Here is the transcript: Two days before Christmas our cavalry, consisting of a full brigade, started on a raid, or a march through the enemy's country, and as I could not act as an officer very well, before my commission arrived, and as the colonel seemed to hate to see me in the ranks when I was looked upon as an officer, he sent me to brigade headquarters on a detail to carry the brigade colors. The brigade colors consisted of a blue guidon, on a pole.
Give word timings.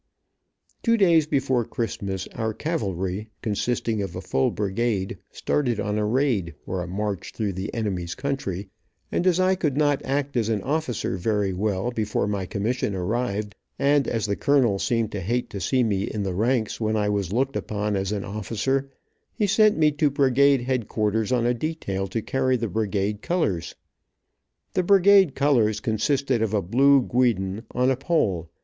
Two 0.81 0.97
days 0.97 1.27
before 1.27 1.63
Christmas 1.63 2.27
our 2.33 2.55
cavalry, 2.55 3.29
consisting 3.43 4.01
of 4.01 4.15
a 4.15 4.21
full 4.21 4.49
brigade, 4.49 5.19
started 5.31 5.79
on 5.79 5.99
a 5.99 6.05
raid, 6.07 6.55
or 6.65 6.81
a 6.81 6.87
march 6.87 7.33
through 7.35 7.53
the 7.53 7.71
enemy's 7.71 8.15
country, 8.15 8.67
and 9.11 9.27
as 9.27 9.39
I 9.39 9.53
could 9.53 9.77
not 9.77 10.03
act 10.03 10.35
as 10.35 10.49
an 10.49 10.63
officer 10.63 11.17
very 11.17 11.53
well, 11.53 11.91
before 11.91 12.25
my 12.27 12.47
commission 12.47 12.95
arrived, 12.95 13.53
and 13.77 14.07
as 14.07 14.25
the 14.25 14.35
colonel 14.35 14.79
seemed 14.79 15.11
to 15.11 15.21
hate 15.21 15.51
to 15.51 15.61
see 15.61 15.83
me 15.83 16.05
in 16.05 16.23
the 16.23 16.33
ranks 16.33 16.81
when 16.81 16.95
I 16.95 17.07
was 17.07 17.31
looked 17.31 17.55
upon 17.55 17.95
as 17.95 18.11
an 18.11 18.25
officer, 18.25 18.89
he 19.35 19.45
sent 19.45 19.77
me 19.77 19.91
to 19.91 20.09
brigade 20.09 20.61
headquarters 20.61 21.31
on 21.31 21.45
a 21.45 21.53
detail 21.53 22.07
to 22.07 22.23
carry 22.23 22.57
the 22.57 22.67
brigade 22.69 23.21
colors. 23.21 23.75
The 24.73 24.81
brigade 24.81 25.35
colors 25.35 25.79
consisted 25.79 26.41
of 26.41 26.55
a 26.55 26.61
blue 26.63 27.07
guidon, 27.07 27.67
on 27.69 27.91
a 27.91 27.95
pole. 27.95 28.49